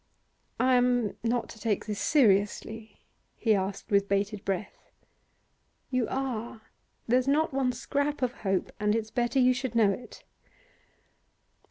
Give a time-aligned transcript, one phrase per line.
[0.59, 3.01] 'I am not to take this seriously?'
[3.37, 4.89] he asked with bated breath.
[5.91, 6.61] 'You are.
[7.07, 10.23] There's not one scrap of hope, and it's better you should know it.